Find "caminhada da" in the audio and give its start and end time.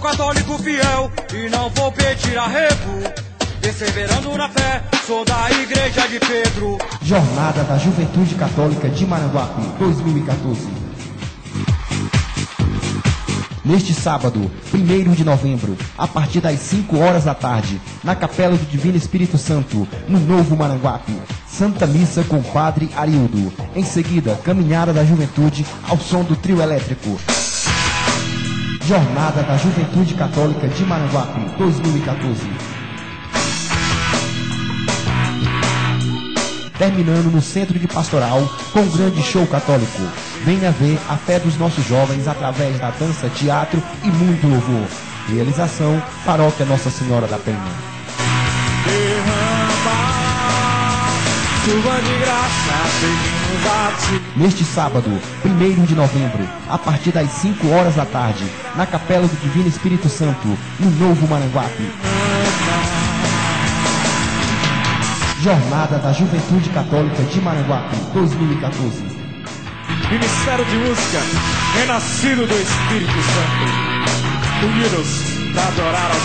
24.42-25.04